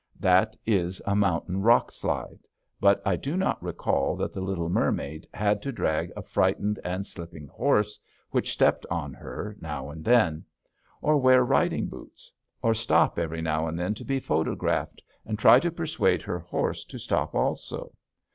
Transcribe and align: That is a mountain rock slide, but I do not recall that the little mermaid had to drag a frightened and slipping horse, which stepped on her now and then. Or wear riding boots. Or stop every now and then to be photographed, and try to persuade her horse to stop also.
That 0.19 0.57
is 0.65 0.99
a 1.05 1.15
mountain 1.15 1.61
rock 1.61 1.91
slide, 1.91 2.47
but 2.79 3.03
I 3.05 3.15
do 3.15 3.37
not 3.37 3.61
recall 3.61 4.15
that 4.15 4.33
the 4.33 4.41
little 4.41 4.67
mermaid 4.67 5.27
had 5.31 5.61
to 5.61 5.71
drag 5.71 6.11
a 6.17 6.23
frightened 6.23 6.79
and 6.83 7.05
slipping 7.05 7.45
horse, 7.45 7.99
which 8.31 8.51
stepped 8.51 8.83
on 8.89 9.13
her 9.13 9.55
now 9.59 9.91
and 9.91 10.03
then. 10.03 10.43
Or 11.03 11.17
wear 11.19 11.43
riding 11.45 11.85
boots. 11.85 12.31
Or 12.63 12.73
stop 12.73 13.19
every 13.19 13.43
now 13.43 13.67
and 13.67 13.77
then 13.77 13.93
to 13.93 14.03
be 14.03 14.19
photographed, 14.19 15.03
and 15.23 15.37
try 15.37 15.59
to 15.59 15.69
persuade 15.69 16.23
her 16.23 16.39
horse 16.39 16.83
to 16.85 16.97
stop 16.97 17.35
also. 17.35 17.93